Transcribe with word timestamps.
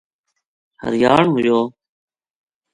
حریان 0.81 1.25
ہویو 1.33 1.59